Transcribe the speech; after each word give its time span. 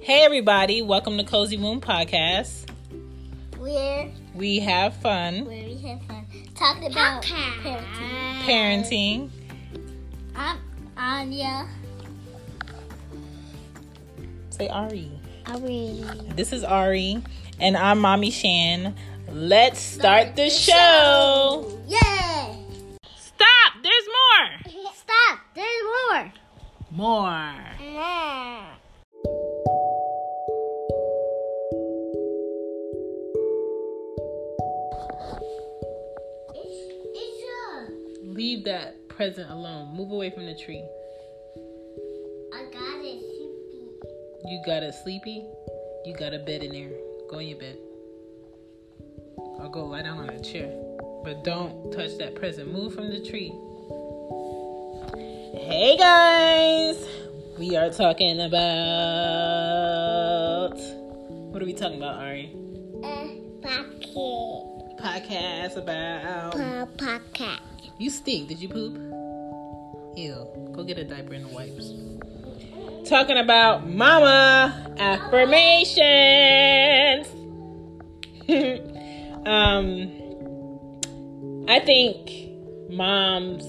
Hey, 0.00 0.22
everybody, 0.24 0.82
welcome 0.82 1.16
to 1.18 1.24
Cozy 1.24 1.56
Womb 1.56 1.80
Podcast. 1.80 2.68
Where 3.58 4.10
We 4.34 4.58
have 4.60 4.94
fun 4.96 5.46
where 5.46 5.64
we 5.64 5.76
have 5.88 6.02
fun 6.04 6.26
talking 6.54 6.90
about 6.90 7.22
parenting. 7.22 8.40
parenting. 8.44 9.30
I'm 10.36 10.58
Anya. 10.96 11.66
Say 14.50 14.68
Ari. 14.68 15.10
Ari. 15.46 16.04
This 16.36 16.52
is 16.52 16.62
Ari, 16.64 17.22
and 17.58 17.76
I'm 17.76 17.98
Mommy 18.00 18.30
Shan. 18.30 18.94
Let's 19.30 19.80
start 19.80 20.36
the 20.36 20.50
show. 20.50 21.80
Yeah. 21.86 22.54
Stop! 23.16 23.82
There's 23.82 24.06
more! 24.06 24.72
Stop. 24.94 25.40
There's 25.54 25.82
more. 26.10 26.32
More. 26.90 27.54
More. 27.92 28.64
Leave 38.34 38.64
that 38.64 39.08
present 39.08 39.48
alone. 39.48 39.94
Move 39.96 40.10
away 40.10 40.28
from 40.28 40.44
the 40.44 40.56
tree. 40.56 40.84
I 42.52 42.64
got 42.64 42.98
it. 43.04 43.20
Sleepy. 43.20 43.92
You 44.46 44.60
got 44.66 44.82
a 44.82 44.92
sleepy? 44.92 45.46
You 46.04 46.16
got 46.18 46.34
a 46.34 46.40
bed 46.40 46.64
in 46.64 46.72
there. 46.72 46.90
Go 47.30 47.38
in 47.38 47.46
your 47.46 47.58
bed. 47.60 47.78
Or 49.36 49.70
go 49.70 49.84
lie 49.84 50.02
down 50.02 50.18
on 50.18 50.30
a 50.30 50.42
chair. 50.42 50.68
But 51.22 51.44
don't 51.44 51.92
touch 51.92 52.18
that 52.18 52.34
present. 52.34 52.72
Move 52.72 52.92
from 52.92 53.08
the 53.08 53.20
tree. 53.20 53.52
Hey 55.56 55.96
guys! 55.96 57.06
We 57.56 57.76
are 57.76 57.90
talking 57.90 58.40
about. 58.40 58.64
What 60.74 61.62
are 61.62 61.66
we 61.66 61.72
talking 61.72 61.98
about, 61.98 62.16
Ari? 62.16 62.50
Uh, 63.00 63.28
pocket. 63.62 64.12
Podcast 64.98 65.76
about. 65.76 66.98
Pocket. 66.98 67.60
You 67.98 68.10
stink. 68.10 68.48
Did 68.48 68.60
you 68.60 68.68
poop? 68.68 68.94
Ew. 70.16 70.70
Go 70.72 70.84
get 70.84 70.98
a 70.98 71.04
diaper 71.04 71.34
and 71.34 71.52
wipes. 71.52 71.92
Talking 73.08 73.36
about 73.36 73.88
mama 73.88 74.94
affirmations. 74.98 77.28
um, 79.46 80.10
I 81.68 81.78
think 81.80 82.30
moms 82.90 83.64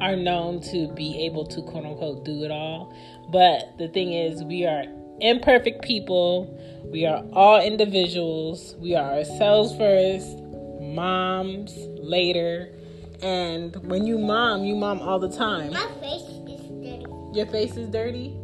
are 0.00 0.16
known 0.16 0.60
to 0.60 0.92
be 0.94 1.24
able 1.24 1.46
to 1.46 1.62
quote 1.62 1.86
unquote 1.86 2.24
do 2.24 2.44
it 2.44 2.50
all. 2.50 2.94
But 3.30 3.78
the 3.78 3.88
thing 3.88 4.12
is, 4.12 4.42
we 4.42 4.66
are 4.66 4.84
imperfect 5.20 5.82
people. 5.82 6.54
We 6.92 7.06
are 7.06 7.24
all 7.32 7.60
individuals. 7.60 8.76
We 8.78 8.94
are 8.94 9.14
ourselves 9.14 9.74
first, 9.76 10.36
moms 10.80 11.74
later. 11.98 12.74
And 13.22 13.74
when 13.88 14.06
you 14.06 14.18
mom, 14.18 14.64
you 14.64 14.76
mom 14.76 15.00
all 15.00 15.18
the 15.18 15.30
time. 15.30 15.72
My 15.72 15.88
face 16.00 16.22
is 16.22 16.38
dirty. 16.38 17.06
Your 17.32 17.46
face 17.46 17.76
is 17.76 17.88
dirty. 17.88 18.36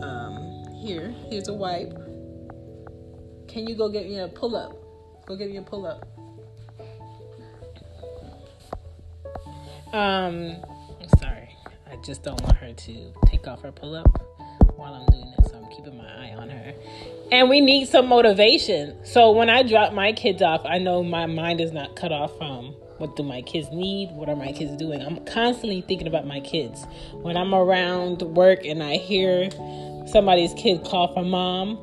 Um, 0.00 0.64
here, 0.74 1.14
here's 1.30 1.48
a 1.48 1.54
wipe. 1.54 1.92
Can 3.46 3.66
you 3.68 3.74
go 3.76 3.88
get 3.88 4.06
me 4.06 4.18
a 4.18 4.28
pull 4.28 4.56
up? 4.56 4.76
Go 5.26 5.36
get 5.36 5.50
me 5.50 5.58
a 5.58 5.62
pull 5.62 5.86
up. 5.86 6.08
Um, 9.94 10.56
I'm 11.00 11.08
sorry. 11.18 11.54
I 11.90 11.96
just 12.04 12.24
don't 12.24 12.40
want 12.42 12.56
her 12.56 12.72
to 12.72 13.12
take 13.26 13.46
off 13.46 13.62
her 13.62 13.70
pull 13.70 13.94
up 13.94 14.08
while 14.76 14.94
I'm 14.94 15.06
doing 15.06 15.32
this. 15.38 15.52
So 15.52 15.58
I'm 15.58 15.70
keeping 15.70 15.96
my 15.96 16.08
eye 16.08 16.34
on 16.34 16.50
her. 16.50 16.74
And 17.30 17.48
we 17.48 17.60
need 17.60 17.88
some 17.88 18.08
motivation. 18.08 19.04
So 19.04 19.30
when 19.30 19.48
I 19.48 19.62
drop 19.62 19.92
my 19.92 20.12
kids 20.12 20.42
off, 20.42 20.62
I 20.64 20.78
know 20.78 21.04
my 21.04 21.26
mind 21.26 21.60
is 21.60 21.72
not 21.72 21.94
cut 21.94 22.10
off 22.10 22.36
from 22.36 22.74
what 23.02 23.16
do 23.16 23.24
my 23.24 23.42
kids 23.42 23.68
need? 23.72 24.12
What 24.12 24.28
are 24.28 24.36
my 24.36 24.52
kids 24.52 24.76
doing? 24.76 25.02
I'm 25.02 25.24
constantly 25.24 25.80
thinking 25.80 26.06
about 26.06 26.24
my 26.24 26.38
kids. 26.38 26.86
When 27.14 27.36
I'm 27.36 27.52
around 27.52 28.22
work 28.22 28.64
and 28.64 28.80
I 28.80 28.96
hear 28.96 29.50
somebody's 30.06 30.54
kid 30.54 30.84
call 30.84 31.12
for 31.12 31.24
mom, 31.24 31.80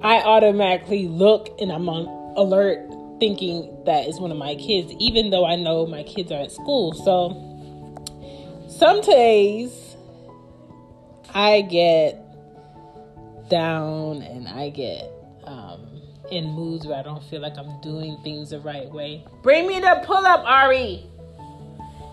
I 0.00 0.22
automatically 0.22 1.08
look 1.08 1.54
and 1.60 1.70
I'm 1.70 1.90
on 1.90 2.06
alert 2.38 2.90
thinking 3.20 3.82
that 3.84 4.08
is 4.08 4.18
one 4.18 4.32
of 4.32 4.38
my 4.38 4.54
kids, 4.54 4.92
even 4.98 5.28
though 5.28 5.44
I 5.44 5.56
know 5.56 5.86
my 5.86 6.02
kids 6.04 6.32
are 6.32 6.40
at 6.40 6.50
school. 6.50 6.94
So 6.94 7.36
some 8.70 9.02
days 9.02 9.94
I 11.34 11.60
get 11.60 12.18
down 13.50 14.22
and 14.22 14.48
I 14.48 14.70
get 14.70 15.12
um, 15.44 16.00
in 16.30 16.50
moods 16.50 16.86
where 16.86 16.98
I 16.98 17.02
don't 17.02 17.22
feel 17.24 17.40
like 17.40 17.56
I'm 17.56 17.80
doing 17.80 18.18
things 18.22 18.50
the 18.50 18.60
right 18.60 18.90
way. 18.90 19.24
Bring 19.42 19.66
me 19.66 19.80
the 19.80 20.02
pull 20.04 20.26
up, 20.26 20.44
Ari. 20.44 21.04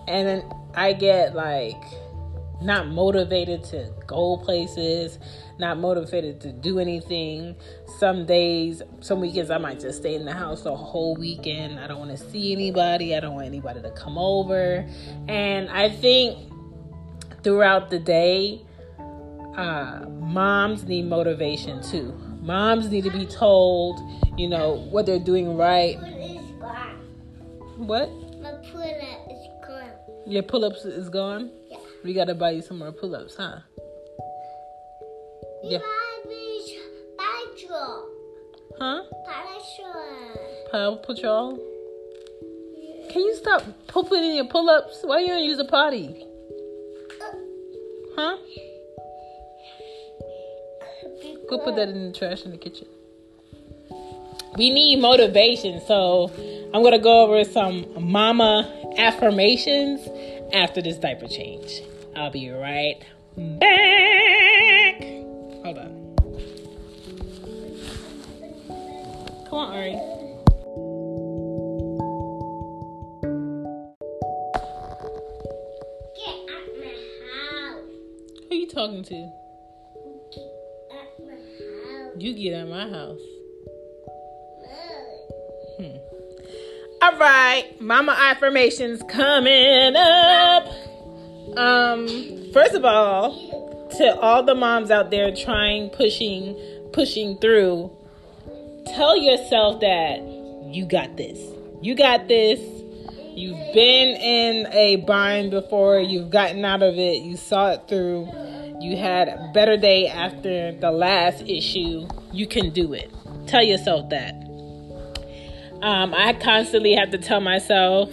And 0.07 0.28
then 0.28 0.53
I 0.75 0.94
get 0.94 1.35
like 1.35 1.81
not 2.62 2.88
motivated 2.88 3.63
to 3.66 3.91
go 4.07 4.38
places, 4.38 5.19
not 5.59 5.79
motivated 5.79 6.40
to 6.41 6.51
do 6.51 6.79
anything. 6.79 7.56
Some 8.00 8.25
days, 8.25 8.81
some 9.01 9.19
weekends, 9.19 9.51
I 9.51 9.57
might 9.57 9.80
just 9.80 10.00
stay 10.00 10.16
in 10.16 10.25
the 10.25 10.33
house 10.33 10.63
the 10.63 10.75
whole 10.75 11.16
weekend. 11.16 11.80
I 11.80 11.88
don't 11.88 12.00
want 12.00 12.12
to 12.12 12.30
see 12.31 12.54
anybody. 12.54 13.16
I 13.16 13.19
don't 13.19 13.36
want 13.36 13.48
anybody 13.48 13.81
to 13.81 13.92
come 13.92 14.18
over. 14.18 14.88
And 15.27 15.69
I 15.69 15.89
think 15.89 16.51
throughout 17.44 17.89
the 17.89 18.00
day, 18.00 18.62
uh, 19.56 20.06
moms 20.09 20.83
need 20.86 21.06
motivation 21.06 21.81
too. 21.83 22.18
Moms 22.44 22.90
need 22.90 23.06
to 23.06 23.10
be 23.10 23.25
told, 23.25 24.01
you 24.38 24.50
know, 24.50 24.86
what 24.90 25.06
they're 25.06 25.18
doing 25.18 25.56
right. 25.56 25.98
Pull 25.98 26.07
is 26.07 26.51
gone. 26.60 27.00
What? 27.78 28.10
My 28.42 28.51
pull 28.69 28.81
up 28.81 29.31
is 29.31 29.48
gone. 29.66 29.92
Your 30.28 30.44
pull 30.44 30.66
ups 30.66 30.84
is 30.84 31.10
gone? 31.10 31.51
Yeah. 31.72 31.78
We 32.04 32.13
gotta 32.13 32.36
buy 32.36 32.51
you 32.51 32.62
some 32.62 32.80
more 32.80 32.92
pull 32.92 33.16
ups, 33.16 33.36
huh? 33.38 33.60
Yeah. 35.63 35.80
Babies, 36.25 36.80
patrol. 37.18 38.10
Huh? 38.78 39.04
Patrol. 39.25 40.68
Paw 40.69 40.95
Patrol? 40.98 41.56
Can 43.10 43.22
you 43.22 43.36
stop 43.36 43.63
pooping 43.88 44.22
in 44.22 44.36
your 44.36 44.48
pull 44.48 44.69
ups? 44.69 45.00
Why 45.04 45.19
you 45.19 45.28
don't 45.28 45.45
use 45.45 45.60
a 45.60 45.66
potty? 45.66 46.25
Uh. 47.22 47.38
Huh? 48.18 48.38
Go 51.53 51.59
put 51.59 51.75
that 51.75 51.89
in 51.89 52.11
the 52.11 52.17
trash 52.17 52.45
in 52.45 52.51
the 52.51 52.57
kitchen. 52.57 52.88
We 54.57 54.71
need 54.71 55.00
motivation, 55.00 55.81
so 55.85 56.31
I'm 56.73 56.81
gonna 56.81 56.97
go 56.97 57.25
over 57.25 57.44
some 57.44 57.85
mama 57.95 58.67
affirmations 58.97 60.01
after 60.51 60.81
this 60.81 60.97
diaper 60.97 61.27
change. 61.27 61.83
I'll 62.15 62.31
be 62.31 62.50
right 62.50 62.95
back. 63.38 65.03
Hold 65.63 65.77
on. 65.77 66.15
Come 69.47 69.59
on, 69.59 69.73
Ari. 69.75 69.91
Get 76.15 76.35
out 76.49 76.67
my 76.79 76.95
house. 77.29 77.85
Who 78.41 78.49
are 78.49 78.56
you 78.56 78.67
talking 78.67 79.03
to? 79.03 79.43
You 82.23 82.33
get 82.33 82.53
out 82.53 82.63
of 82.63 82.69
my 82.69 82.87
house. 82.87 83.19
Look. 85.77 86.01
All 87.01 87.17
right, 87.17 87.65
mama 87.81 88.15
affirmations 88.17 89.03
coming 89.09 89.93
up. 89.97 90.65
Um, 91.57 92.07
first 92.53 92.75
of 92.75 92.85
all, 92.85 93.89
to 93.97 94.17
all 94.21 94.41
the 94.41 94.55
moms 94.55 94.89
out 94.89 95.11
there 95.11 95.35
trying, 95.35 95.89
pushing, 95.89 96.55
pushing 96.93 97.39
through, 97.39 97.91
tell 98.95 99.17
yourself 99.17 99.81
that 99.81 100.21
you 100.73 100.85
got 100.85 101.17
this. 101.17 101.37
You 101.81 101.93
got 101.93 102.29
this. 102.29 102.57
You've 103.35 103.73
been 103.73 104.15
in 104.15 104.67
a 104.71 104.95
bind 105.05 105.51
before. 105.51 105.99
You've 105.99 106.29
gotten 106.29 106.63
out 106.63 106.83
of 106.83 106.97
it. 106.97 107.21
You 107.21 107.35
saw 107.35 107.71
it 107.71 107.89
through. 107.89 108.29
You 108.83 108.97
had 108.97 109.30
a 109.30 109.50
better 109.53 109.77
day 109.77 110.07
after 110.07 110.74
the 110.74 110.91
last 110.91 111.41
issue. 111.44 112.06
You 112.33 112.45
can 112.47 112.71
do 112.71 112.91
it. 112.91 113.09
Tell 113.47 113.63
yourself 113.63 114.09
that. 114.09 114.33
Um, 115.81 116.13
I 116.13 116.33
constantly 116.33 116.94
have 116.94 117.09
to 117.12 117.18
tell 117.18 117.39
myself, 117.39 118.09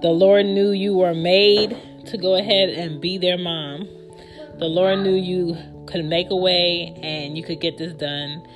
the 0.00 0.10
Lord 0.10 0.46
knew 0.46 0.70
you 0.70 0.94
were 0.94 1.12
made 1.12 1.76
to 2.06 2.16
go 2.16 2.36
ahead 2.36 2.68
and 2.68 3.00
be 3.00 3.18
their 3.18 3.36
mom. 3.36 3.88
The 4.60 4.68
Lord 4.68 5.00
knew 5.00 5.16
you 5.16 5.56
could 5.86 6.04
make 6.04 6.30
a 6.30 6.36
way 6.36 6.96
and 7.02 7.36
you 7.36 7.42
could 7.42 7.60
get 7.60 7.76
this 7.78 7.92
done. 7.92 8.46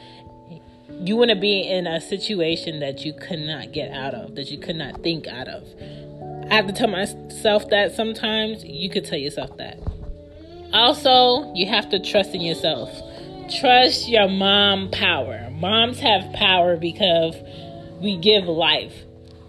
You 0.89 1.17
want 1.17 1.31
to 1.31 1.37
be 1.37 1.63
in 1.69 1.89
a 1.89 2.01
situation 2.01 2.79
that 2.79 3.05
you 3.05 3.13
could 3.13 3.41
not 3.41 3.73
get 3.73 3.91
out 3.91 4.15
of, 4.15 4.37
that 4.37 4.53
you 4.53 4.59
could 4.59 4.77
not 4.77 5.03
think 5.03 5.27
out 5.27 5.49
of. 5.49 5.67
I 6.49 6.55
have 6.55 6.69
to 6.69 6.73
tell 6.73 6.87
myself 6.87 7.69
that 7.71 7.93
sometimes. 7.93 8.65
You 8.65 8.89
could 8.89 9.05
tell 9.05 9.19
yourself 9.19 9.57
that. 9.57 9.81
Also, 10.77 11.55
you 11.55 11.67
have 11.67 11.89
to 11.89 11.99
trust 11.99 12.35
in 12.35 12.43
yourself. 12.43 12.91
Trust 13.61 14.11
your 14.11 14.29
mom 14.29 14.91
power. 14.91 15.49
Moms 15.53 15.99
have 16.01 16.35
power 16.35 16.77
because 16.77 17.35
we 18.03 18.19
give 18.19 18.45
life. 18.45 18.93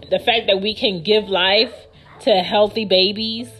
The 0.08 0.20
fact 0.20 0.46
that 0.46 0.62
we 0.62 0.74
can 0.74 1.02
give 1.02 1.28
life 1.28 1.74
to 2.20 2.30
healthy 2.36 2.86
babies 2.86 3.50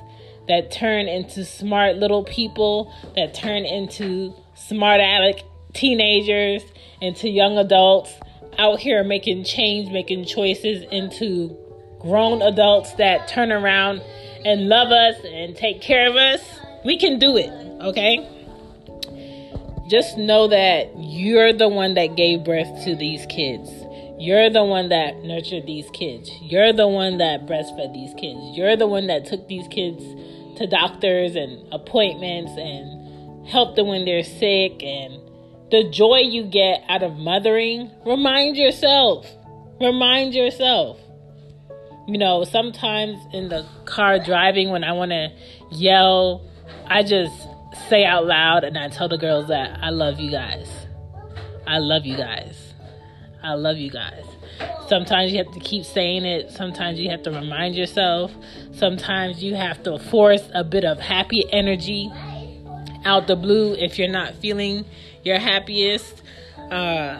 that 0.48 0.70
turn 0.70 1.08
into 1.08 1.44
smart 1.44 1.96
little 1.96 2.24
people, 2.24 2.90
that 3.16 3.34
turn 3.34 3.66
into 3.66 4.34
smart 4.54 5.02
aleck 5.02 5.42
teenagers, 5.74 6.62
into 7.02 7.28
young 7.28 7.58
adults 7.58 8.14
out 8.58 8.80
here 8.80 9.04
making 9.04 9.44
change, 9.44 9.92
making 9.92 10.24
choices 10.24 10.84
into 10.90 11.54
grown 12.00 12.40
adults 12.40 12.94
that 12.94 13.28
turn 13.28 13.52
around 13.52 14.00
and 14.46 14.70
love 14.70 14.88
us 14.88 15.16
and 15.22 15.54
take 15.54 15.82
care 15.82 16.08
of 16.08 16.16
us. 16.16 16.57
We 16.84 16.98
can 16.98 17.18
do 17.18 17.36
it, 17.36 17.50
okay? 17.82 18.26
Just 19.88 20.18
know 20.18 20.48
that 20.48 20.90
you're 20.96 21.52
the 21.52 21.68
one 21.68 21.94
that 21.94 22.16
gave 22.16 22.44
birth 22.44 22.84
to 22.84 22.94
these 22.94 23.24
kids. 23.26 23.70
You're 24.18 24.50
the 24.50 24.64
one 24.64 24.88
that 24.88 25.22
nurtured 25.22 25.66
these 25.66 25.88
kids. 25.90 26.30
You're 26.42 26.72
the 26.72 26.88
one 26.88 27.18
that 27.18 27.46
breastfed 27.46 27.94
these 27.94 28.12
kids. 28.14 28.56
You're 28.56 28.76
the 28.76 28.86
one 28.86 29.06
that 29.06 29.24
took 29.26 29.46
these 29.48 29.68
kids 29.68 30.02
to 30.58 30.66
doctors 30.66 31.36
and 31.36 31.72
appointments 31.72 32.52
and 32.58 33.46
helped 33.46 33.76
them 33.76 33.86
when 33.86 34.04
they're 34.04 34.24
sick. 34.24 34.82
And 34.82 35.14
the 35.70 35.88
joy 35.90 36.18
you 36.18 36.44
get 36.44 36.82
out 36.88 37.02
of 37.02 37.16
mothering, 37.16 37.90
remind 38.04 38.56
yourself. 38.56 39.26
Remind 39.80 40.34
yourself. 40.34 40.98
You 42.08 42.18
know, 42.18 42.42
sometimes 42.44 43.18
in 43.32 43.48
the 43.48 43.66
car 43.84 44.18
driving 44.18 44.70
when 44.70 44.82
I 44.82 44.92
want 44.92 45.12
to 45.12 45.30
yell, 45.70 46.47
I 46.86 47.02
just 47.02 47.34
say 47.88 48.04
out 48.04 48.26
loud 48.26 48.64
and 48.64 48.76
I 48.76 48.88
tell 48.88 49.08
the 49.08 49.18
girls 49.18 49.48
that 49.48 49.78
I 49.82 49.90
love 49.90 50.18
you 50.18 50.30
guys. 50.30 50.68
I 51.66 51.78
love 51.78 52.06
you 52.06 52.16
guys. 52.16 52.74
I 53.42 53.54
love 53.54 53.76
you 53.76 53.90
guys. 53.90 54.24
Sometimes 54.88 55.32
you 55.32 55.38
have 55.38 55.52
to 55.52 55.60
keep 55.60 55.84
saying 55.84 56.24
it. 56.24 56.50
Sometimes 56.50 56.98
you 56.98 57.10
have 57.10 57.22
to 57.24 57.30
remind 57.30 57.74
yourself. 57.74 58.32
Sometimes 58.72 59.42
you 59.42 59.54
have 59.54 59.82
to 59.84 59.98
force 59.98 60.48
a 60.54 60.64
bit 60.64 60.84
of 60.84 60.98
happy 60.98 61.44
energy 61.52 62.10
out 63.04 63.26
the 63.26 63.36
blue 63.36 63.74
if 63.74 63.98
you're 63.98 64.08
not 64.08 64.34
feeling 64.36 64.84
your 65.22 65.38
happiest. 65.38 66.22
Uh, 66.70 67.16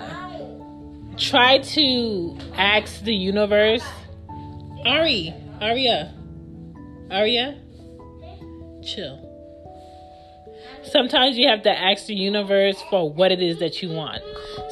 try 1.17 1.59
to 1.59 2.37
ask 2.55 3.03
the 3.05 3.15
universe. 3.15 3.85
Ari, 4.85 5.35
Aria, 5.61 6.15
Aria, 7.11 7.61
chill. 8.83 9.28
Sometimes 10.91 11.37
you 11.37 11.49
have 11.49 11.63
to 11.63 11.71
ask 11.71 12.07
the 12.07 12.15
universe 12.15 12.81
for 12.91 13.11
what 13.11 13.33
it 13.33 13.43
is 13.43 13.59
that 13.59 13.83
you 13.83 13.91
want. 13.91 14.23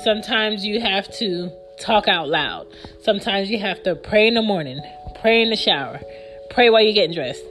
Sometimes 0.02 0.64
you 0.64 0.80
have 0.80 1.10
to 1.18 1.50
talk 1.80 2.08
out 2.08 2.28
loud. 2.28 2.66
Sometimes 3.02 3.50
you 3.50 3.58
have 3.58 3.82
to 3.82 3.94
pray 3.94 4.26
in 4.28 4.34
the 4.34 4.42
morning, 4.42 4.80
pray 5.20 5.42
in 5.42 5.50
the 5.50 5.56
shower, 5.56 6.00
pray 6.50 6.70
while 6.70 6.82
you're 6.82 6.94
getting 6.94 7.14
dressed, 7.14 7.44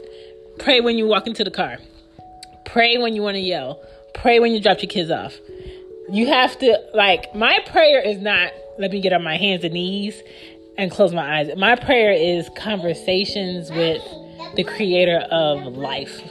pray 0.58 0.82
when 0.82 0.98
you 0.98 1.06
walk 1.06 1.28
into 1.28 1.44
the 1.44 1.52
car, 1.52 1.78
pray 2.66 2.98
when 2.98 3.16
you 3.16 3.22
want 3.22 3.36
to 3.36 3.42
yell, 3.42 3.80
pray 4.14 4.40
when 4.40 4.52
you 4.52 4.60
drop 4.60 4.82
your 4.82 4.90
kids 4.90 5.12
off. 5.12 5.36
You 6.10 6.28
have 6.28 6.58
to, 6.60 6.80
like, 6.94 7.36
my 7.36 7.60
prayer 7.68 8.00
is 8.00 8.20
not 8.20 8.52
let 8.78 8.92
me 8.92 9.00
get 9.00 9.14
on 9.14 9.24
my 9.24 9.38
hands 9.38 9.64
and 9.64 9.74
knees 9.74 10.22
and 10.78 10.92
close 10.92 11.14
my 11.14 11.40
eyes. 11.40 11.50
My 11.56 11.76
prayer 11.76 12.12
is 12.12 12.50
conversations 12.58 13.72
with 13.72 14.04
the 14.56 14.64
creator 14.64 15.20
of 15.32 15.78
life 15.78 16.22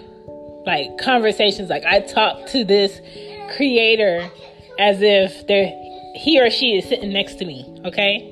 like 0.66 0.96
conversations 0.99 1.69
like 1.69 1.84
i 1.84 2.00
talk 2.00 2.46
to 2.46 2.64
this 2.64 3.00
creator 3.56 4.28
as 4.78 5.02
if 5.02 5.46
they're 5.46 5.72
he 6.14 6.40
or 6.40 6.50
she 6.50 6.76
is 6.76 6.88
sitting 6.88 7.12
next 7.12 7.36
to 7.36 7.44
me 7.44 7.74
okay? 7.84 8.31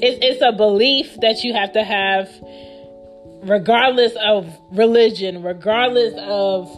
It's, 0.00 0.18
it's 0.24 0.42
a 0.42 0.52
belief 0.52 1.16
that 1.20 1.44
you 1.44 1.52
have 1.52 1.72
to 1.72 1.84
have 1.84 2.30
regardless 3.42 4.14
of 4.20 4.52
religion 4.72 5.42
regardless 5.42 6.14
of 6.18 6.68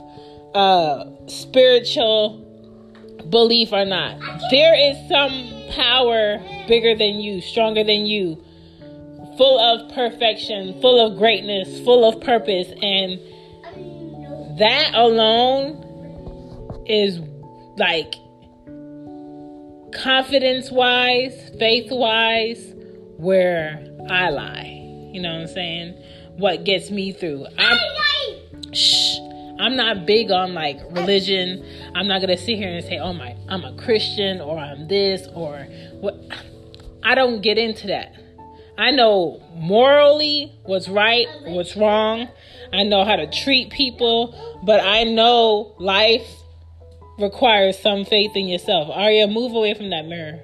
uh 0.55 1.05
spiritual 1.27 2.47
belief 3.31 3.73
or 3.73 3.85
not. 3.85 4.19
There 4.51 4.75
is 4.75 4.97
some 5.09 5.31
power 5.71 6.39
bigger 6.67 6.97
than 6.97 7.21
you 7.21 7.41
stronger 7.41 7.85
than 7.85 8.07
you 8.07 8.43
full 9.37 9.59
of 9.59 9.93
perfection 9.95 10.79
full 10.81 11.01
of 11.01 11.17
greatness 11.17 11.81
full 11.81 12.07
of 12.07 12.21
purpose 12.21 12.69
and 12.83 13.21
that 14.61 14.95
alone 14.95 16.85
is 16.87 17.19
like 17.77 18.15
confidence 19.95 20.71
wise, 20.71 21.51
faith 21.59 21.91
wise, 21.91 22.75
where 23.17 23.85
I 24.09 24.29
lie. 24.29 25.11
You 25.13 25.23
know 25.23 25.33
what 25.33 25.41
I'm 25.41 25.47
saying? 25.49 25.95
What 26.37 26.65
gets 26.65 26.91
me 26.91 27.13
through. 27.13 27.47
I'm, 27.59 27.79
shh, 28.73 29.17
I'm 29.59 29.77
not 29.77 30.07
big 30.07 30.31
on 30.31 30.55
like 30.55 30.79
religion. 30.91 31.65
I'm 31.95 32.07
not 32.07 32.21
gonna 32.21 32.37
sit 32.37 32.57
here 32.57 32.69
and 32.69 32.85
say, 32.85 32.99
"Oh 32.99 33.13
my, 33.13 33.37
I'm 33.49 33.65
a 33.65 33.75
Christian" 33.77 34.41
or 34.41 34.59
"I'm 34.59 34.89
this" 34.89 35.27
or 35.35 35.67
what. 36.01 36.17
I 37.03 37.15
don't 37.15 37.41
get 37.41 37.57
into 37.57 37.87
that. 37.89 38.15
I 38.77 38.91
know 38.91 39.43
morally 39.55 40.53
what's 40.65 40.89
right, 40.89 41.27
what's 41.47 41.77
wrong. 41.77 42.29
I 42.73 42.85
know 42.85 43.05
how 43.05 43.17
to 43.17 43.27
treat 43.31 43.71
people, 43.71 44.35
but 44.65 44.81
I 44.81 45.05
know 45.05 45.75
life 45.79 46.29
requires 47.19 47.79
some 47.79 48.05
faith 48.05 48.33
in 48.35 48.47
yourself. 48.47 48.89
Arya, 48.91 49.27
move 49.27 49.55
away 49.55 49.75
from 49.75 49.91
that 49.91 50.07
mirror. 50.07 50.41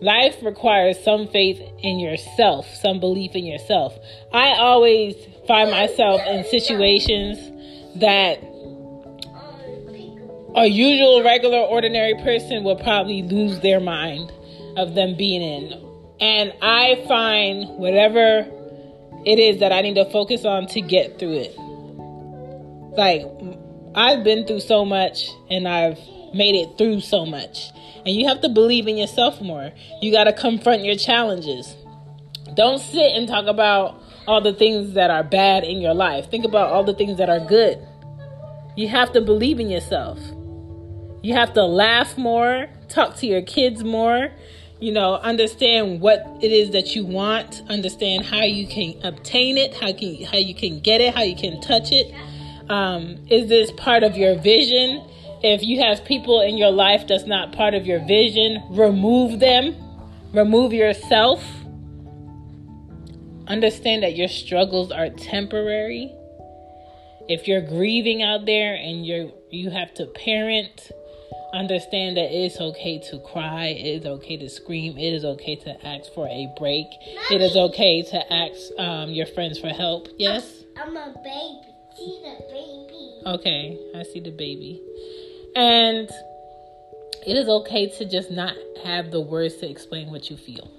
Life 0.00 0.36
requires 0.42 1.02
some 1.02 1.26
faith 1.28 1.60
in 1.80 1.98
yourself, 1.98 2.66
some 2.74 3.00
belief 3.00 3.34
in 3.34 3.44
yourself. 3.44 3.96
I 4.32 4.54
always 4.54 5.16
find 5.46 5.70
myself 5.70 6.20
in 6.26 6.44
situations 6.44 7.38
that 8.00 8.38
a 10.54 10.66
usual, 10.66 11.22
regular, 11.22 11.58
ordinary 11.58 12.14
person 12.22 12.64
will 12.64 12.76
probably 12.76 13.22
lose 13.22 13.60
their 13.60 13.80
mind 13.80 14.32
of 14.76 14.94
them 14.94 15.16
being 15.16 15.42
in. 15.42 15.72
And 16.20 16.52
I 16.62 17.04
find 17.06 17.78
whatever 17.78 18.46
it 19.28 19.38
is 19.38 19.60
that 19.60 19.72
I 19.72 19.82
need 19.82 19.96
to 19.96 20.06
focus 20.06 20.46
on 20.46 20.66
to 20.68 20.80
get 20.80 21.18
through 21.18 21.34
it. 21.34 21.54
Like, 22.96 23.26
I've 23.94 24.24
been 24.24 24.46
through 24.46 24.60
so 24.60 24.86
much 24.86 25.28
and 25.50 25.68
I've 25.68 25.98
made 26.32 26.54
it 26.54 26.78
through 26.78 27.00
so 27.00 27.26
much. 27.26 27.70
And 28.06 28.16
you 28.16 28.26
have 28.26 28.40
to 28.40 28.48
believe 28.48 28.88
in 28.88 28.96
yourself 28.96 29.42
more. 29.42 29.70
You 30.00 30.12
got 30.12 30.24
to 30.24 30.32
confront 30.32 30.82
your 30.82 30.96
challenges. 30.96 31.76
Don't 32.54 32.78
sit 32.78 33.12
and 33.12 33.28
talk 33.28 33.46
about 33.46 34.02
all 34.26 34.40
the 34.40 34.54
things 34.54 34.94
that 34.94 35.10
are 35.10 35.22
bad 35.22 35.62
in 35.62 35.82
your 35.82 35.94
life. 35.94 36.30
Think 36.30 36.46
about 36.46 36.70
all 36.70 36.84
the 36.84 36.94
things 36.94 37.18
that 37.18 37.28
are 37.28 37.40
good. 37.40 37.78
You 38.76 38.88
have 38.88 39.12
to 39.12 39.20
believe 39.20 39.60
in 39.60 39.68
yourself. 39.68 40.18
You 41.22 41.34
have 41.34 41.52
to 41.52 41.64
laugh 41.64 42.16
more, 42.16 42.68
talk 42.88 43.16
to 43.16 43.26
your 43.26 43.42
kids 43.42 43.84
more, 43.84 44.30
you 44.80 44.92
know, 44.92 45.14
understand 45.14 46.00
what 46.00 46.24
it 46.40 46.52
is 46.52 46.70
that 46.70 46.94
you 46.94 47.04
want, 47.04 47.62
understand 47.68 48.24
how 48.24 48.44
you 48.44 48.66
can 48.66 48.94
obtain 49.02 49.58
it, 49.58 49.74
how 49.74 49.92
can 49.92 50.22
how 50.24 50.38
you 50.38 50.54
can 50.54 50.80
get 50.80 51.00
it, 51.00 51.14
how 51.14 51.22
you 51.22 51.36
can 51.36 51.60
touch 51.60 51.90
it. 51.90 52.14
Um, 52.70 53.16
is 53.28 53.48
this 53.48 53.72
part 53.72 54.02
of 54.02 54.16
your 54.16 54.38
vision? 54.38 55.04
If 55.42 55.62
you 55.62 55.80
have 55.80 56.04
people 56.04 56.40
in 56.40 56.56
your 56.56 56.70
life 56.70 57.06
that's 57.08 57.26
not 57.26 57.52
part 57.52 57.74
of 57.74 57.86
your 57.86 58.04
vision, 58.06 58.62
remove 58.70 59.40
them. 59.40 59.74
Remove 60.32 60.72
yourself. 60.72 61.42
Understand 63.46 64.02
that 64.02 64.14
your 64.14 64.28
struggles 64.28 64.92
are 64.92 65.08
temporary. 65.08 66.12
If 67.28 67.48
you're 67.48 67.62
grieving 67.62 68.22
out 68.22 68.46
there 68.46 68.74
and 68.74 69.06
you're 69.06 69.32
you 69.50 69.70
have 69.70 69.94
to 69.94 70.06
parent, 70.06 70.90
understand 71.52 72.16
that 72.16 72.30
it's 72.32 72.60
okay 72.60 72.98
to 73.10 73.18
cry, 73.20 73.66
it 73.66 74.02
is 74.02 74.06
okay 74.06 74.36
to 74.36 74.48
scream, 74.48 74.96
it 74.98 75.12
is 75.12 75.24
okay 75.24 75.56
to 75.56 75.86
ask 75.86 76.12
for 76.12 76.26
a 76.28 76.52
break, 76.58 76.86
it 77.30 77.40
is 77.40 77.56
okay 77.56 78.02
to 78.02 78.32
ask 78.32 78.60
um, 78.78 79.10
your 79.10 79.26
friends 79.26 79.58
for 79.58 79.68
help. 79.68 80.08
Yes? 80.18 80.64
I'm 80.76 80.96
a 80.96 81.14
baby. 81.22 81.74
See 81.96 82.20
the 82.22 82.36
baby. 82.52 83.22
Okay, 83.26 83.78
I 83.96 84.02
see 84.04 84.20
the 84.20 84.30
baby. 84.30 84.80
And 85.56 86.08
it 87.26 87.36
is 87.36 87.48
okay 87.48 87.88
to 87.98 88.04
just 88.04 88.30
not 88.30 88.54
have 88.84 89.10
the 89.10 89.20
words 89.20 89.56
to 89.56 89.68
explain 89.68 90.10
what 90.10 90.30
you 90.30 90.36
feel. 90.36 90.70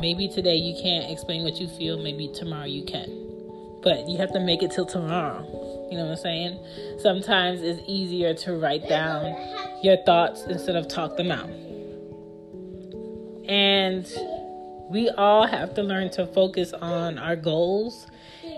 Maybe 0.00 0.28
today 0.28 0.56
you 0.56 0.80
can't 0.82 1.10
explain 1.10 1.44
what 1.44 1.60
you 1.60 1.68
feel, 1.68 2.02
maybe 2.02 2.32
tomorrow 2.34 2.64
you 2.64 2.84
can. 2.84 3.80
But 3.82 4.08
you 4.08 4.16
have 4.18 4.32
to 4.32 4.40
make 4.40 4.62
it 4.62 4.70
till 4.70 4.86
tomorrow. 4.86 5.44
You 5.92 5.98
know 5.98 6.06
what 6.06 6.12
I'm 6.12 6.22
saying? 6.22 6.98
Sometimes 7.00 7.60
it's 7.60 7.82
easier 7.86 8.32
to 8.34 8.56
write 8.56 8.88
down 8.88 9.36
your 9.82 9.98
thoughts 10.04 10.42
instead 10.44 10.74
of 10.74 10.88
talk 10.88 11.18
them 11.18 11.30
out. 11.30 11.50
And 13.46 14.06
we 14.90 15.10
all 15.10 15.46
have 15.46 15.74
to 15.74 15.82
learn 15.82 16.10
to 16.12 16.26
focus 16.26 16.72
on 16.72 17.18
our 17.18 17.36
goals 17.36 18.06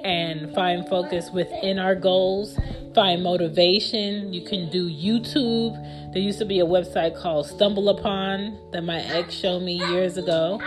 and 0.04 0.54
find 0.54 0.88
focus 0.88 1.30
within 1.32 1.78
our 1.78 1.96
goals, 1.96 2.56
find 2.94 3.22
motivation. 3.22 4.32
You 4.32 4.42
can 4.42 4.70
do 4.70 4.88
YouTube. 4.88 5.74
There 6.12 6.22
used 6.22 6.38
to 6.38 6.44
be 6.44 6.60
a 6.60 6.66
website 6.66 7.20
called 7.20 7.46
Stumble 7.46 7.88
Upon 7.88 8.58
that 8.70 8.82
my 8.82 9.00
ex 9.00 9.34
showed 9.34 9.62
me 9.62 9.78
years 9.90 10.16
ago. 10.18 10.60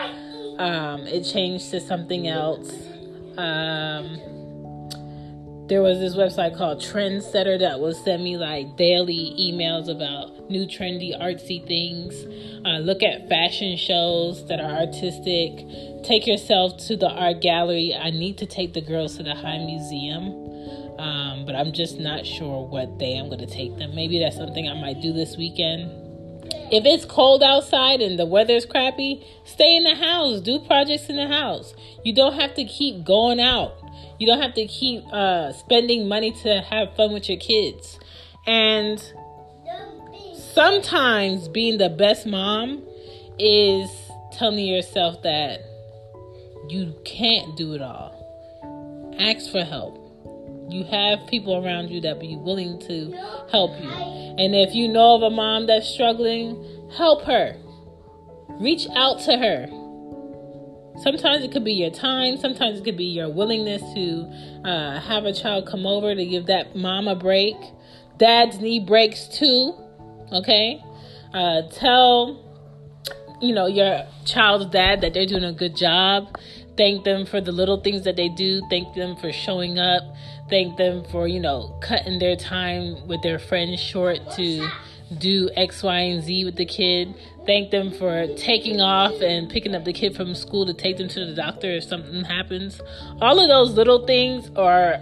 Um, 0.57 1.07
it 1.07 1.23
changed 1.23 1.71
to 1.71 1.79
something 1.79 2.27
else. 2.27 2.73
Um, 3.37 4.19
there 5.67 5.81
was 5.81 5.99
this 5.99 6.15
website 6.15 6.57
called 6.57 6.79
Trendsetter 6.79 7.59
that 7.59 7.81
would 7.81 7.97
send 7.97 8.23
me 8.23 8.37
like 8.37 8.77
daily 8.77 9.35
emails 9.37 9.89
about 9.89 10.49
new 10.49 10.65
trendy 10.65 11.17
artsy 11.19 11.65
things. 11.67 12.15
Uh, 12.65 12.79
look 12.79 13.03
at 13.03 13.27
fashion 13.27 13.75
shows 13.75 14.47
that 14.47 14.61
are 14.61 14.71
artistic. 14.71 15.65
Take 16.03 16.25
yourself 16.25 16.77
to 16.87 16.95
the 16.95 17.09
art 17.09 17.41
gallery. 17.41 17.93
I 17.93 18.11
need 18.11 18.37
to 18.37 18.45
take 18.45 18.73
the 18.73 18.81
girls 18.81 19.17
to 19.17 19.23
the 19.23 19.35
High 19.35 19.57
Museum, 19.57 20.99
um, 20.99 21.45
but 21.45 21.53
I'm 21.53 21.73
just 21.73 21.99
not 21.99 22.25
sure 22.25 22.65
what 22.65 22.97
day 22.97 23.17
I'm 23.17 23.27
going 23.27 23.39
to 23.39 23.45
take 23.45 23.77
them. 23.77 23.93
Maybe 23.93 24.19
that's 24.19 24.37
something 24.37 24.69
I 24.69 24.79
might 24.79 25.01
do 25.01 25.11
this 25.11 25.35
weekend. 25.35 25.91
If 26.71 26.85
it's 26.85 27.03
cold 27.03 27.43
outside 27.43 28.01
and 28.01 28.17
the 28.17 28.25
weather's 28.25 28.65
crappy, 28.65 29.25
stay 29.43 29.75
in 29.75 29.83
the 29.83 29.95
house. 29.95 30.39
Do 30.39 30.59
projects 30.59 31.09
in 31.09 31.17
the 31.17 31.27
house. 31.27 31.73
You 32.03 32.13
don't 32.13 32.39
have 32.39 32.53
to 32.55 32.63
keep 32.63 33.03
going 33.03 33.41
out. 33.41 33.73
You 34.19 34.27
don't 34.27 34.41
have 34.41 34.53
to 34.55 34.65
keep 34.65 35.05
uh, 35.11 35.53
spending 35.53 36.07
money 36.07 36.31
to 36.43 36.61
have 36.61 36.95
fun 36.95 37.13
with 37.13 37.29
your 37.29 37.37
kids. 37.37 37.99
And 38.45 38.99
sometimes 40.53 41.47
being 41.47 41.77
the 41.77 41.89
best 41.89 42.25
mom 42.25 42.83
is 43.37 43.89
telling 44.31 44.65
yourself 44.65 45.21
that 45.23 45.61
you 46.69 46.95
can't 47.05 47.55
do 47.55 47.73
it 47.73 47.81
all. 47.81 48.13
Ask 49.19 49.51
for 49.51 49.63
help. 49.63 50.03
You 50.69 50.83
have 50.83 51.27
people 51.27 51.63
around 51.63 51.89
you 51.89 52.01
that 52.01 52.19
be 52.19 52.35
willing 52.35 52.79
to 52.87 53.11
help 53.51 53.71
you. 53.81 53.89
And 53.89 54.53
if 54.53 54.75
you 54.75 54.87
know 54.87 55.15
of 55.15 55.21
a 55.21 55.29
mom 55.29 55.67
that's 55.67 55.87
struggling, 55.87 56.63
help 56.95 57.23
her. 57.23 57.55
Reach 58.59 58.87
out 58.95 59.19
to 59.21 59.37
her. 59.37 59.67
Sometimes 61.01 61.43
it 61.43 61.51
could 61.51 61.63
be 61.63 61.73
your 61.73 61.91
time, 61.91 62.37
sometimes 62.37 62.79
it 62.79 62.83
could 62.83 62.97
be 62.97 63.05
your 63.05 63.29
willingness 63.29 63.81
to 63.93 64.31
uh, 64.65 64.99
have 64.99 65.25
a 65.25 65.33
child 65.33 65.67
come 65.67 65.85
over 65.85 66.15
to 66.15 66.25
give 66.25 66.47
that 66.47 66.75
mom 66.75 67.07
a 67.07 67.15
break. 67.15 67.55
Dads 68.17 68.59
need 68.59 68.87
breaks 68.87 69.27
too, 69.27 69.75
okay? 70.31 70.83
Uh, 71.33 71.61
tell 71.71 72.43
you 73.41 73.53
know 73.53 73.67
your 73.67 74.07
child's 74.25 74.65
dad 74.67 75.01
that 75.01 75.13
they're 75.13 75.27
doing 75.27 75.43
a 75.43 75.53
good 75.53 75.75
job. 75.75 76.35
Thank 76.75 77.05
them 77.05 77.25
for 77.25 77.41
the 77.41 77.51
little 77.51 77.81
things 77.81 78.03
that 78.03 78.15
they 78.15 78.29
do. 78.29 78.61
Thank 78.69 78.95
them 78.95 79.15
for 79.15 79.31
showing 79.31 79.79
up. 79.79 80.03
Thank 80.49 80.77
them 80.77 81.03
for 81.11 81.27
you 81.27 81.39
know 81.39 81.77
cutting 81.81 82.19
their 82.19 82.35
time 82.35 83.07
with 83.07 83.21
their 83.21 83.39
friends 83.39 83.79
short 83.79 84.19
to 84.31 84.67
do 85.19 85.49
x 85.55 85.83
y 85.83 85.99
and 85.99 86.23
z 86.23 86.43
with 86.43 86.55
the 86.55 86.65
kid 86.65 87.15
thank 87.47 87.71
them 87.71 87.91
for 87.91 88.27
taking 88.35 88.79
off 88.81 89.19
and 89.21 89.49
picking 89.49 89.73
up 89.73 89.85
the 89.85 89.93
kid 89.93 90.15
from 90.15 90.35
school 90.35 90.65
to 90.65 90.73
take 90.73 90.97
them 90.97 91.07
to 91.07 91.25
the 91.25 91.33
doctor 91.33 91.71
if 91.71 91.83
something 91.83 92.23
happens 92.23 92.79
all 93.21 93.39
of 93.39 93.47
those 93.49 93.73
little 93.75 94.05
things 94.05 94.51
are 94.55 94.97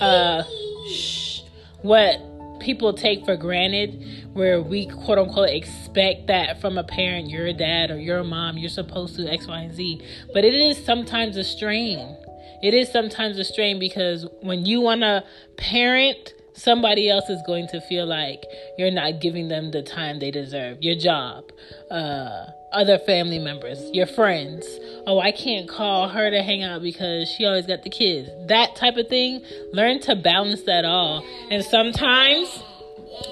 uh 0.00 0.42
shh, 0.90 1.42
what 1.82 2.18
people 2.60 2.92
take 2.92 3.24
for 3.24 3.36
granted 3.36 4.22
where 4.32 4.62
we 4.62 4.86
quote 4.86 5.18
unquote 5.18 5.50
expect 5.50 6.26
that 6.28 6.60
from 6.60 6.78
a 6.78 6.84
parent, 6.84 7.28
you're 7.28 7.46
a 7.46 7.52
dad 7.52 7.90
or 7.90 7.98
you're 7.98 8.18
a 8.18 8.24
mom, 8.24 8.56
you're 8.56 8.70
supposed 8.70 9.16
to 9.16 9.26
X, 9.30 9.46
Y, 9.46 9.60
and 9.60 9.74
Z. 9.74 10.00
But 10.32 10.44
it 10.44 10.54
is 10.54 10.82
sometimes 10.82 11.36
a 11.36 11.44
strain. 11.44 12.16
It 12.62 12.74
is 12.74 12.90
sometimes 12.90 13.38
a 13.38 13.44
strain 13.44 13.78
because 13.78 14.26
when 14.40 14.64
you 14.64 14.80
want 14.80 15.02
to 15.02 15.24
parent, 15.56 16.34
somebody 16.54 17.10
else 17.10 17.28
is 17.28 17.42
going 17.46 17.68
to 17.68 17.80
feel 17.80 18.06
like 18.06 18.44
you're 18.78 18.90
not 18.90 19.20
giving 19.20 19.48
them 19.48 19.70
the 19.70 19.82
time 19.82 20.18
they 20.18 20.30
deserve. 20.30 20.78
Your 20.80 20.96
job, 20.96 21.44
uh, 21.90 22.46
other 22.72 22.98
family 22.98 23.38
members, 23.38 23.90
your 23.92 24.06
friends. 24.06 24.66
Oh, 25.06 25.20
I 25.20 25.32
can't 25.32 25.68
call 25.68 26.08
her 26.08 26.30
to 26.30 26.42
hang 26.42 26.62
out 26.62 26.82
because 26.82 27.28
she 27.28 27.44
always 27.44 27.66
got 27.66 27.82
the 27.82 27.90
kids. 27.90 28.28
That 28.48 28.76
type 28.76 28.96
of 28.96 29.08
thing. 29.08 29.42
Learn 29.72 30.00
to 30.00 30.16
balance 30.16 30.62
that 30.62 30.84
all. 30.84 31.24
And 31.50 31.64
sometimes 31.64 32.62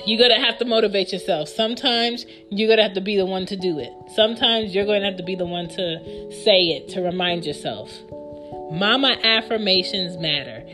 you're 0.06 0.18
going 0.18 0.30
to 0.30 0.44
have 0.44 0.58
to 0.58 0.64
motivate 0.64 1.12
yourself. 1.12 1.48
Sometimes 1.48 2.26
you're 2.50 2.68
going 2.68 2.78
to 2.78 2.82
have 2.82 2.94
to 2.94 3.00
be 3.00 3.16
the 3.16 3.26
one 3.26 3.46
to 3.46 3.56
do 3.56 3.78
it. 3.78 3.92
Sometimes 4.14 4.74
you're 4.74 4.84
going 4.84 5.00
to 5.00 5.08
have 5.08 5.16
to 5.16 5.22
be 5.22 5.34
the 5.34 5.46
one 5.46 5.68
to 5.68 6.32
say 6.44 6.68
it, 6.68 6.88
to 6.90 7.00
remind 7.00 7.44
yourself. 7.44 7.90
Mama 8.72 9.16
affirmations 9.22 10.16
matter. 10.18 10.64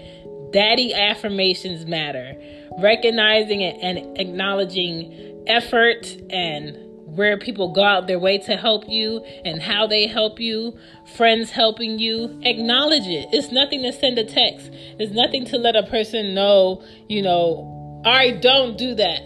Daddy 0.52 0.94
affirmations 0.94 1.86
matter. 1.86 2.34
Recognizing 2.78 3.62
and 3.62 4.18
acknowledging 4.18 5.44
effort 5.46 6.16
and 6.30 6.76
where 7.06 7.38
people 7.38 7.72
go 7.72 7.82
out 7.82 8.06
their 8.06 8.18
way 8.18 8.36
to 8.36 8.56
help 8.56 8.84
you 8.88 9.20
and 9.44 9.62
how 9.62 9.86
they 9.86 10.06
help 10.06 10.38
you, 10.38 10.76
friends 11.16 11.50
helping 11.50 11.98
you, 11.98 12.38
acknowledge 12.42 13.06
it. 13.06 13.28
It's 13.32 13.50
nothing 13.50 13.82
to 13.82 13.92
send 13.92 14.18
a 14.18 14.24
text. 14.24 14.70
It's 14.98 15.12
nothing 15.12 15.46
to 15.46 15.56
let 15.56 15.76
a 15.76 15.84
person 15.84 16.34
know, 16.34 16.82
you 17.08 17.22
know, 17.22 17.72
all 18.04 18.12
right, 18.12 18.40
don't 18.40 18.76
do 18.76 18.94
that. 18.94 19.20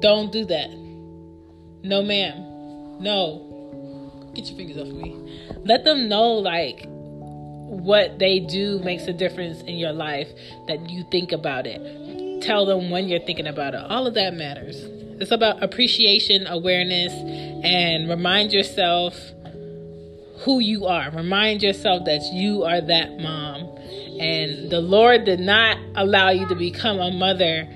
Don't 0.00 0.30
do 0.30 0.44
that. 0.44 0.70
No, 1.82 2.02
ma'am. 2.02 3.02
No. 3.02 4.30
Get 4.34 4.46
your 4.46 4.56
fingers 4.56 4.76
off 4.76 4.88
of 4.88 4.94
me. 4.94 5.16
Let 5.64 5.84
them 5.84 6.08
know, 6.08 6.32
like, 6.34 6.86
what 7.70 8.18
they 8.18 8.40
do 8.40 8.80
makes 8.80 9.04
a 9.04 9.12
difference 9.12 9.60
in 9.62 9.76
your 9.76 9.92
life, 9.92 10.28
that 10.66 10.90
you 10.90 11.04
think 11.10 11.30
about 11.30 11.66
it. 11.66 12.42
Tell 12.42 12.66
them 12.66 12.90
when 12.90 13.08
you're 13.08 13.20
thinking 13.20 13.46
about 13.46 13.74
it. 13.74 13.80
All 13.80 14.06
of 14.06 14.14
that 14.14 14.34
matters. 14.34 14.76
It's 15.20 15.30
about 15.30 15.62
appreciation, 15.62 16.46
awareness, 16.46 17.12
and 17.12 18.08
remind 18.08 18.52
yourself 18.52 19.14
who 20.44 20.58
you 20.58 20.86
are. 20.86 21.10
Remind 21.10 21.62
yourself 21.62 22.06
that 22.06 22.22
you 22.32 22.64
are 22.64 22.80
that 22.80 23.18
mom. 23.20 23.60
And 24.18 24.70
the 24.70 24.80
Lord 24.80 25.24
did 25.24 25.40
not 25.40 25.76
allow 25.94 26.30
you 26.30 26.48
to 26.48 26.54
become 26.54 26.98
a 26.98 27.10
mother 27.10 27.68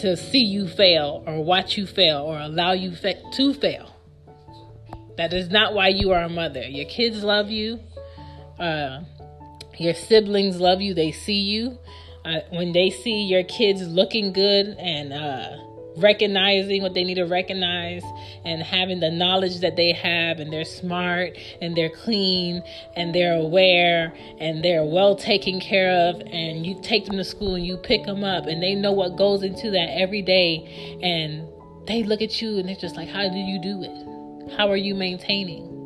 to 0.00 0.16
see 0.16 0.44
you 0.44 0.68
fail 0.68 1.22
or 1.26 1.42
watch 1.42 1.78
you 1.78 1.86
fail 1.86 2.22
or 2.22 2.38
allow 2.38 2.72
you 2.72 2.94
fa- 2.94 3.22
to 3.34 3.54
fail. 3.54 3.94
That 5.16 5.32
is 5.32 5.50
not 5.50 5.74
why 5.74 5.88
you 5.88 6.12
are 6.12 6.22
a 6.22 6.28
mother. 6.28 6.62
Your 6.62 6.86
kids 6.86 7.24
love 7.24 7.50
you. 7.50 7.80
Uh, 8.58 9.00
your 9.78 9.94
siblings 9.94 10.60
love 10.60 10.80
you. 10.80 10.94
They 10.94 11.12
see 11.12 11.40
you. 11.40 11.78
Uh, 12.24 12.40
when 12.50 12.72
they 12.72 12.90
see 12.90 13.22
your 13.22 13.44
kids 13.44 13.86
looking 13.86 14.32
good 14.32 14.76
and 14.78 15.12
uh, 15.12 15.56
recognizing 15.98 16.82
what 16.82 16.94
they 16.94 17.04
need 17.04 17.14
to 17.14 17.24
recognize 17.24 18.02
and 18.44 18.62
having 18.62 19.00
the 19.00 19.10
knowledge 19.10 19.60
that 19.60 19.76
they 19.76 19.92
have 19.92 20.38
and 20.38 20.52
they're 20.52 20.64
smart 20.64 21.36
and 21.60 21.76
they're 21.76 21.90
clean 21.90 22.62
and 22.96 23.14
they're 23.14 23.36
aware 23.36 24.12
and 24.38 24.64
they're 24.64 24.84
well 24.84 25.16
taken 25.16 25.60
care 25.60 26.08
of 26.08 26.20
and 26.26 26.66
you 26.66 26.78
take 26.82 27.06
them 27.06 27.16
to 27.16 27.24
school 27.24 27.54
and 27.54 27.66
you 27.66 27.76
pick 27.76 28.04
them 28.04 28.24
up 28.24 28.46
and 28.46 28.62
they 28.62 28.74
know 28.74 28.92
what 28.92 29.16
goes 29.16 29.42
into 29.42 29.70
that 29.70 29.88
every 29.98 30.22
day 30.22 30.98
and 31.02 31.48
they 31.86 32.02
look 32.02 32.22
at 32.22 32.40
you 32.40 32.58
and 32.58 32.68
they're 32.68 32.76
just 32.76 32.96
like 32.96 33.08
how 33.08 33.28
do 33.28 33.38
you 33.38 33.60
do 33.60 33.82
it 33.82 34.52
how 34.56 34.68
are 34.68 34.76
you 34.76 34.94
maintaining 34.94 35.77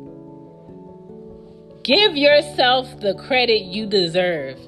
give 1.83 2.15
yourself 2.17 2.99
the 3.01 3.13
credit 3.15 3.63
you 3.63 3.85
deserve 3.85 4.59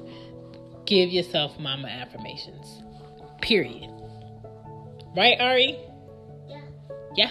give 0.86 1.10
yourself 1.10 1.58
mama 1.58 1.88
affirmations 1.88 2.82
period 3.40 3.90
Right, 5.16 5.40
Ari? 5.40 5.78
Yeah. 6.46 6.60
Yeah. 7.16 7.30